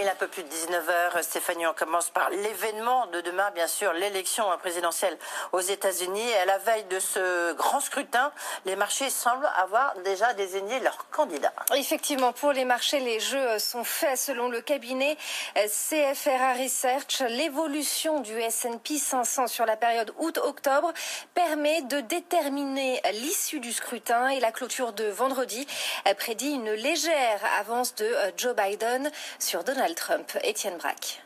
[0.00, 1.22] Famille un peu plus de 19h.
[1.22, 5.16] Stéphanie, on commence par l'événement de demain, bien sûr, l'élection présidentielle
[5.52, 6.32] aux États-Unis.
[6.40, 8.32] À la veille de ce grand scrutin,
[8.64, 11.52] les marchés semblent avoir déjà désigné leurs candidats.
[11.74, 15.16] Effectivement, pour les marchés, les jeux sont faits selon le cabinet
[15.54, 17.20] CFRA Research.
[17.28, 20.92] L'évolution du S&P 500 sur la période août-octobre
[21.34, 25.66] permet de déterminer l'issue du scrutin et la clôture de vendredi
[26.16, 30.38] prédit une légère avance de Joe Biden sur Donald Trump.
[30.42, 31.22] Étienne Braque.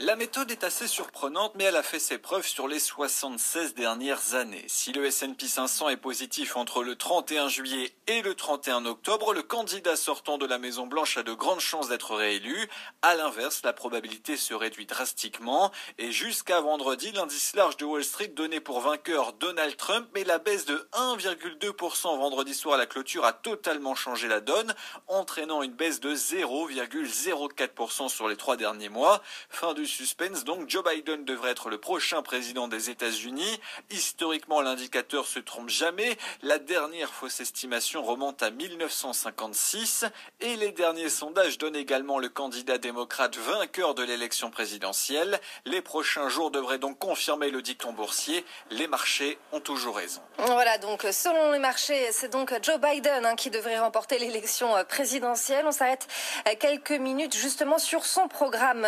[0.00, 4.34] La méthode est assez surprenante, mais elle a fait ses preuves sur les 76 dernières
[4.34, 4.64] années.
[4.66, 9.44] Si le S&P 500 est positif entre le 31 juillet et le 31 octobre, le
[9.44, 12.68] candidat sortant de la Maison Blanche a de grandes chances d'être réélu.
[13.02, 15.70] À l'inverse, la probabilité se réduit drastiquement.
[15.98, 20.38] Et jusqu'à vendredi, l'indice large de Wall Street donnait pour vainqueur Donald Trump, mais la
[20.38, 24.74] baisse de 1,2% vendredi soir à la clôture a totalement changé la donne,
[25.06, 29.22] entraînant une baisse de 0,04% sur les trois derniers mois.
[29.50, 33.60] Fin du suspense, donc Joe Biden devrait être le prochain président des États-Unis.
[33.90, 36.16] Historiquement, l'indicateur se trompe jamais.
[36.42, 40.04] La dernière fausse estimation remonte à 1956
[40.40, 45.40] et les derniers sondages donnent également le candidat démocrate vainqueur de l'élection présidentielle.
[45.64, 48.44] Les prochains jours devraient donc confirmer le dicton boursier.
[48.70, 50.20] Les marchés ont toujours raison.
[50.38, 54.84] Voilà, donc selon les marchés, c'est donc Joe Biden hein, qui devrait remporter l'élection euh,
[54.84, 55.64] présidentielle.
[55.66, 56.06] On s'arrête
[56.48, 58.86] euh, quelques minutes justement sur son programme.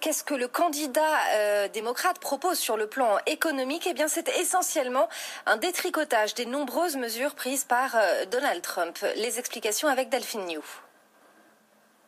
[0.00, 5.08] Qu'est-ce que le candidat euh, démocrate propose sur le plan économique, eh bien, c'est essentiellement
[5.46, 8.98] un détricotage des nombreuses mesures prises par euh, Donald Trump.
[9.16, 10.62] Les explications avec Delphine New.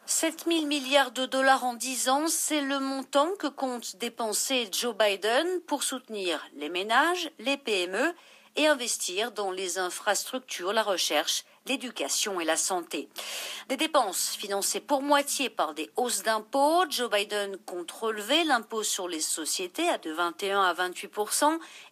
[0.07, 4.95] 7 000 milliards de dollars en 10 ans, c'est le montant que compte dépenser Joe
[4.97, 8.15] Biden pour soutenir les ménages, les PME
[8.57, 13.09] et investir dans les infrastructures, la recherche l'éducation et la santé.
[13.69, 16.85] Des dépenses financées pour moitié par des hausses d'impôts.
[16.89, 21.13] Joe Biden compte relever l'impôt sur les sociétés à de 21 à 28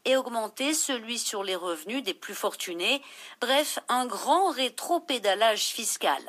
[0.06, 3.02] et augmenter celui sur les revenus des plus fortunés.
[3.40, 6.22] Bref, un grand rétro-pédalage fiscal.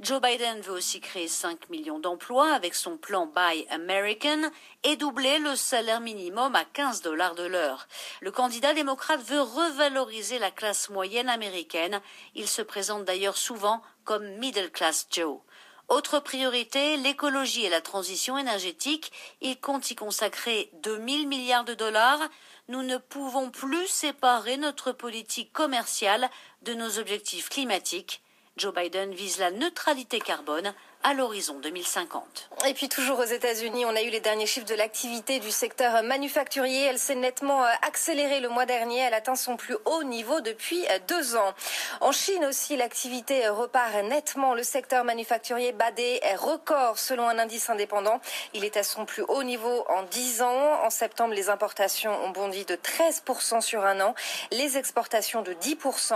[0.00, 4.50] Joe Biden veut aussi créer 5 millions d'emplois avec son plan Buy American
[4.84, 7.88] et doubler le salaire minimum à 15 dollars de l'heure.
[8.20, 12.00] Le candidat démocrate veut revaloriser la classe moyenne américaine.
[12.34, 15.38] Il se présente d'ailleurs souvent comme Middle Class Joe.
[15.88, 19.12] Autre priorité, l'écologie et la transition énergétique.
[19.42, 22.20] Il compte y consacrer 2000 milliards de dollars.
[22.68, 26.30] Nous ne pouvons plus séparer notre politique commerciale
[26.62, 28.22] de nos objectifs climatiques.
[28.56, 30.72] Joe Biden vise la neutralité carbone
[31.04, 32.48] à l'horizon 2050.
[32.66, 36.02] Et puis toujours aux États-Unis, on a eu les derniers chiffres de l'activité du secteur
[36.02, 36.84] manufacturier.
[36.84, 39.00] Elle s'est nettement euh, accélérée le mois dernier.
[39.00, 41.52] Elle atteint son plus haut niveau depuis euh, deux ans.
[42.00, 44.54] En Chine aussi, l'activité euh, repart nettement.
[44.54, 48.18] Le secteur manufacturier bat des records selon un indice indépendant.
[48.54, 50.82] Il est à son plus haut niveau en dix ans.
[50.84, 54.14] En septembre, les importations ont bondi de 13% sur un an.
[54.52, 56.14] Les exportations de 10%.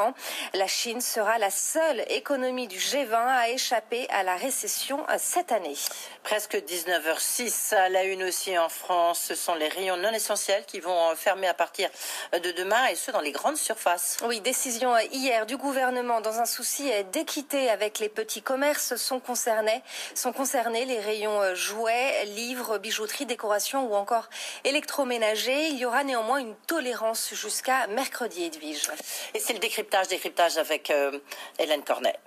[0.55, 4.78] La Chine sera la seule économie du G20 à échapper à la récession
[5.19, 5.75] cette année.
[6.23, 9.21] Presque 19h06 à la une aussi en France.
[9.29, 11.89] Ce sont les rayons non essentiels qui vont fermer à partir
[12.33, 14.19] de demain et ce dans les grandes surfaces.
[14.25, 19.83] Oui, décision hier du gouvernement dans un souci d'équité avec les petits commerces sont concernés,
[20.15, 24.29] sont concernés les rayons jouets, livres, bijouterie, décoration ou encore
[24.65, 25.69] électroménager.
[25.69, 28.91] Il y aura néanmoins une tolérance jusqu'à mercredi, Edwige.
[29.35, 31.19] Et c'est le décryptage, décryptage avec euh,
[31.59, 32.19] Hélène Cornet.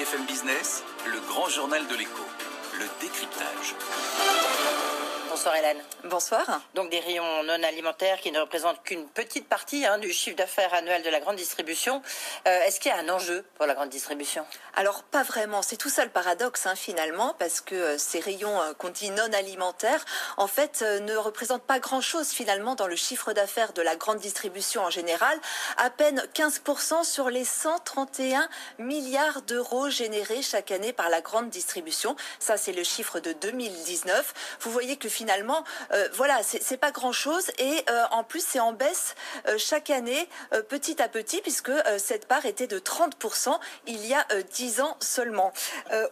[0.00, 0.82] BFM Business,
[1.12, 2.24] le grand journal de l'écho,
[2.78, 3.74] le décryptage.
[5.30, 5.78] Bonsoir Hélène.
[6.06, 6.60] Bonsoir.
[6.74, 10.74] Donc des rayons non alimentaires qui ne représentent qu'une petite partie hein, du chiffre d'affaires
[10.74, 12.02] annuel de la grande distribution.
[12.48, 14.44] Euh, est-ce qu'il y a un enjeu pour la grande distribution?
[14.74, 15.62] Alors pas vraiment.
[15.62, 19.10] C'est tout ça le paradoxe hein, finalement parce que euh, ces rayons euh, qu'on dit
[19.10, 20.04] non alimentaires
[20.36, 24.82] en fait ne représentent pas grand-chose finalement dans le chiffre d'affaires de la grande distribution
[24.82, 25.38] en général.
[25.76, 28.48] À peine 15% sur les 131
[28.78, 32.16] milliards d'euros générés chaque année par la grande distribution.
[32.40, 34.58] Ça c'est le chiffre de 2019.
[34.62, 38.72] Vous voyez que finalement, euh, voilà, c'est pas grand-chose et euh, en plus c'est en
[38.72, 39.14] baisse
[39.48, 40.26] euh, chaque année,
[40.70, 45.52] petit à petit, puisque cette part était de 30% il y a 10 ans seulement.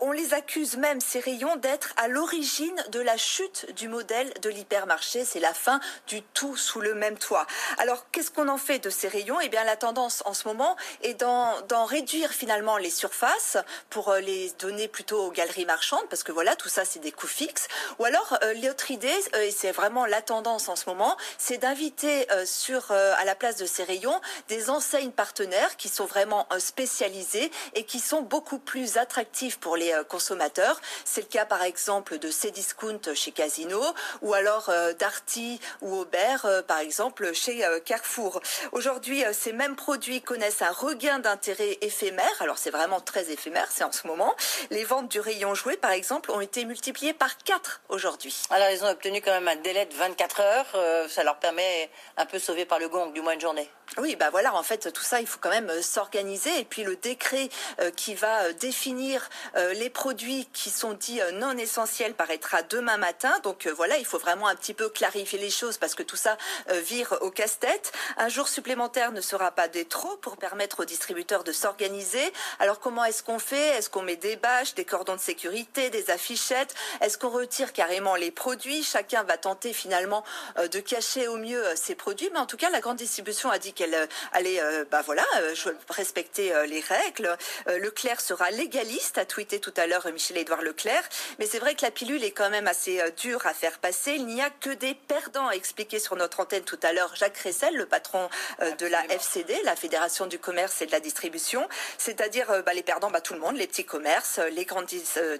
[0.00, 4.50] on les accuse même, ces rayons, d'être à l'origine de la chute du modèle de
[4.50, 5.24] l'hypermarché.
[5.24, 7.46] C'est la fin du tout sous le même toit.
[7.78, 9.40] Alors, qu'est-ce qu'on en fait de ces rayons?
[9.40, 13.56] Eh bien, la tendance en ce moment est d'en réduire finalement les surfaces
[13.88, 17.26] pour les donner plutôt aux galeries marchandes, parce que voilà, tout ça, c'est des coûts
[17.26, 17.68] fixes.
[17.98, 22.28] Ou alors, l'autre idée, euh, et c'est vraiment la tendance en ce moment, c'est d'inviter
[22.32, 26.48] euh, sur euh, à la place de ces rayons des enseignes partenaires qui sont vraiment
[26.58, 30.80] spécialisées et qui sont beaucoup plus attractifs pour les consommateurs.
[31.04, 33.80] C'est le cas par exemple de Cdiscount chez Casino
[34.22, 38.40] ou alors Darty ou Aubert par exemple chez Carrefour.
[38.72, 42.24] Aujourd'hui, ces mêmes produits connaissent un regain d'intérêt éphémère.
[42.40, 44.34] Alors c'est vraiment très éphémère, c'est en ce moment.
[44.70, 48.42] Les ventes du rayon jouet par exemple ont été multipliées par 4 aujourd'hui.
[48.90, 50.66] Obtenu quand même un délai de 24 heures.
[50.74, 53.68] Euh, ça leur permet un peu sauvé par le gong, du moins une journée.
[53.96, 56.60] Oui, bah voilà, en fait, tout ça, il faut quand même euh, s'organiser.
[56.60, 57.48] Et puis le décret
[57.80, 59.28] euh, qui va définir
[59.74, 63.38] les produits qui sont dits non essentiels paraîtra demain matin.
[63.42, 66.36] Donc voilà, il faut vraiment un petit peu clarifier les choses parce que tout ça
[66.70, 67.92] vire au casse-tête.
[68.16, 72.32] Un jour supplémentaire ne sera pas des trop pour permettre aux distributeurs de s'organiser.
[72.58, 73.68] Alors comment est-ce qu'on fait?
[73.78, 76.74] Est-ce qu'on met des bâches, des cordons de sécurité, des affichettes?
[77.00, 78.77] Est-ce qu'on retire carrément les produits?
[78.82, 80.24] Chacun va tenter finalement
[80.56, 82.30] de cacher au mieux ses produits.
[82.32, 85.24] Mais en tout cas, la grande distribution a dit qu'elle euh, allait, euh, bah voilà,
[85.40, 85.54] euh,
[85.90, 87.36] respecter les règles.
[87.66, 91.02] Leclerc sera légaliste, a tweeté tout à l'heure Michel-Édouard Leclerc.
[91.38, 94.12] Mais c'est vrai que la pilule est quand même assez dure à faire passer.
[94.12, 97.38] Il n'y a que des perdants, a expliqué sur notre antenne tout à l'heure Jacques
[97.38, 98.28] Ressel, le patron
[98.60, 101.68] de la FCD, la Fédération du commerce et de la distribution.
[101.98, 104.86] C'est-à-dire bah, les perdants, bah, tout le monde, les petits commerces, les grandes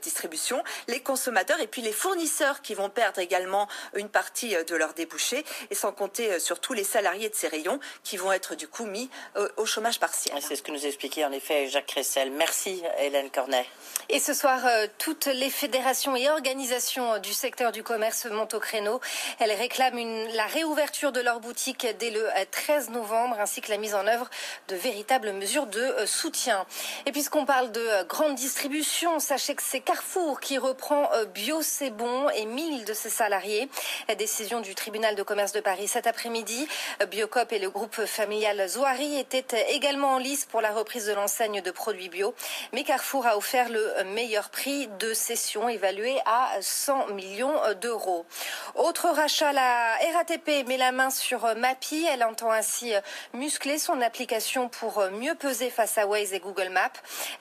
[0.03, 4.95] distributions, les consommateurs et puis les fournisseurs qui vont perdre également une partie de leurs
[4.95, 8.69] débouchés et sans compter sur tous les salariés de ces rayons qui vont être du
[8.69, 10.35] coup mis euh, au chômage partiel.
[10.41, 12.31] C'est ce que nous expliquait en effet Jacques Cressel.
[12.31, 13.67] Merci Hélène Cornet.
[14.09, 18.61] Et ce soir, euh, toutes les fédérations et organisations du secteur du commerce montent au
[18.61, 19.01] créneau.
[19.39, 23.71] Elles réclament une, la réouverture de leurs boutiques dès le 13 euh, novembre, ainsi que
[23.71, 24.29] la mise en œuvre
[24.69, 26.65] de véritables mesures de soutien.
[27.07, 32.29] Et puisqu'on parle de grande distribution, sachez que c'est Carrefour qui reprend Bio C'est Bon
[32.31, 33.69] et 1000 de ses salariés.
[34.09, 36.69] La décision du tribunal de commerce de Paris cet après-midi.
[37.11, 41.61] Biocop et le groupe familial Zoari étaient également en lice pour la reprise de l'enseigne
[41.61, 42.33] de produits bio.
[42.73, 48.25] Mais Carrefour a offert le meilleur prix de cession évalué à 100 millions d'euros.
[48.77, 52.07] Autre rachat, la RATP met la main sur Mappy.
[52.07, 52.93] Elle entend ainsi
[53.35, 56.93] muscler son application pour mieux peser face à Waze et Google Maps.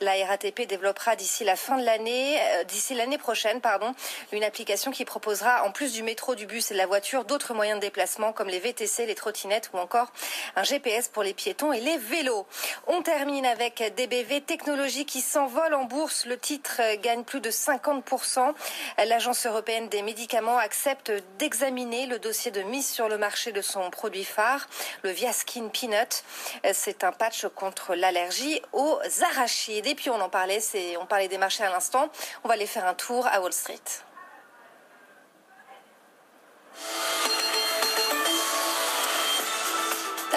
[0.01, 3.93] La RATP développera d'ici la fin de l'année, euh, d'ici l'année prochaine, pardon,
[4.31, 7.53] une application qui proposera, en plus du métro, du bus et de la voiture, d'autres
[7.53, 10.07] moyens de déplacement comme les VTC, les trottinettes ou encore
[10.55, 12.47] un GPS pour les piétons et les vélos.
[12.87, 16.25] On termine avec DBV Technologies qui s'envole en bourse.
[16.25, 18.53] Le titre gagne plus de 50%.
[19.05, 23.89] L'Agence européenne des médicaments accepte d'examiner le dossier de mise sur le marché de son
[23.89, 24.69] produit phare,
[25.03, 26.23] le Viaskin Peanut.
[26.71, 28.97] C'est un patch contre l'allergie aux
[29.33, 29.85] arachides.
[29.85, 30.61] Et puis on en parlait,
[31.01, 32.07] on parlait des marchés à l'instant.
[32.45, 33.75] On va aller faire un tour à Wall Street.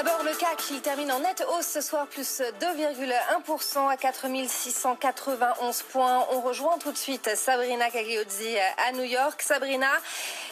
[0.02, 6.26] D'abord, le CAC, il termine en nette hausse ce soir, plus 2,1% à 4691 points.
[6.30, 9.42] On rejoint tout de suite Sabrina Cagliozzi à New York.
[9.42, 9.90] Sabrina,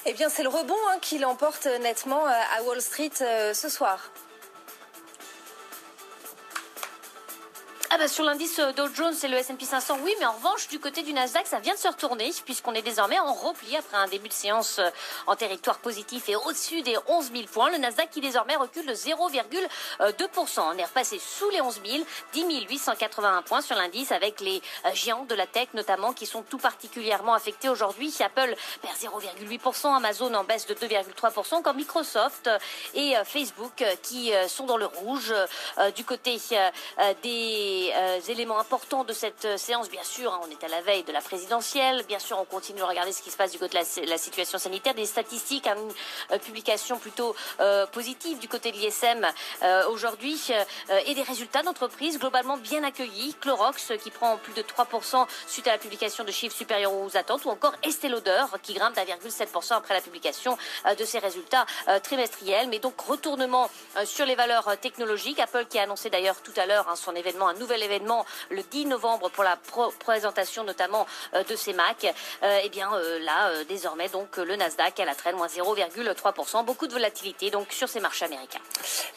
[0.05, 3.71] eh bien, c'est le rebond hein, qui l'emporte nettement euh, à Wall Street euh, ce
[3.71, 4.11] soir.
[8.07, 11.03] Sur l'indice euh, Dow Jones et le S&P 500, oui, mais en revanche, du côté
[11.03, 14.29] du Nasdaq, ça vient de se retourner puisqu'on est désormais en repli après un début
[14.29, 14.89] de séance euh,
[15.27, 17.71] en territoire positif et au-dessus des 11 000 points.
[17.71, 20.61] Le Nasdaq qui désormais recule de 0,2%.
[20.61, 24.95] On est repassé sous les 11 000, 10 881 points sur l'indice avec les euh,
[24.95, 28.15] géants de la tech notamment qui sont tout particulièrement affectés aujourd'hui.
[28.21, 32.51] Apple perd 0,8%, Amazon en baisse de 2,3%, comme Microsoft
[32.95, 35.35] et Facebook qui sont dans le rouge.
[35.95, 36.39] Du côté
[37.23, 39.89] des les éléments importants de cette séance.
[39.89, 42.05] Bien sûr, hein, on est à la veille de la présidentielle.
[42.07, 44.59] Bien sûr, on continue de regarder ce qui se passe du côté de la, situation
[44.59, 44.95] sanitaire.
[44.95, 45.77] Des statistiques, hein,
[46.31, 47.35] une publication plutôt
[47.93, 49.27] positive du côté de l'ISM
[49.89, 50.53] aujourd'hui
[51.07, 53.35] et des résultats d'entreprise globalement bien accueillis.
[53.41, 57.45] Clorox qui prend plus de 3% suite à la publication de chiffres supérieurs aux attentes
[57.45, 60.57] ou encore Estée Lauder qui grimpe d'1,7% après la publication
[60.99, 61.67] de ses résultats
[62.03, 62.69] trimestriels.
[62.69, 63.71] Mais donc retournement
[64.05, 65.39] sur les valeurs technologiques.
[65.41, 68.63] Apple qui a annoncé d'ailleurs tout à l'heure hein, son événement, un nouvel événement le
[68.63, 69.59] 10 novembre pour la
[69.99, 72.03] présentation notamment euh, de ses Mac.
[72.05, 76.65] et euh, eh bien euh, là, désormais, donc le Nasdaq à la traîne, moins 0,3%.
[76.65, 78.61] Beaucoup de volatilité donc sur ces marchés américains.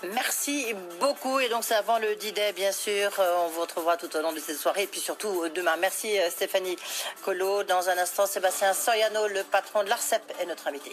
[0.04, 1.40] Merci beaucoup.
[1.40, 3.10] Et donc c'est avant le D-Day, bien sûr.
[3.20, 5.78] On vous retrouvera tout au long de cette soirée et puis surtout demain.
[5.78, 6.76] Merci Stéphanie
[7.24, 7.64] Colo.
[7.64, 10.92] Dans un instant, Sébastien Soriano, le patron de l'ARCEP, est notre invité.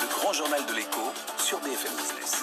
[0.00, 2.42] Le grand journal de l'écho sur BFM Business.